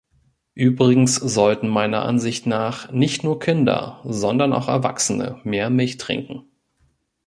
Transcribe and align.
Übrigens 0.55 1.13
sollten 1.13 1.67
meiner 1.67 2.01
Ansicht 2.05 2.47
nach 2.47 2.91
nicht 2.91 3.23
nur 3.23 3.37
Kinder, 3.37 4.01
sondern 4.03 4.51
auch 4.51 4.67
Erwachsene 4.67 5.39
mehr 5.43 5.69
Milch 5.69 5.97
trinken. 5.97 6.41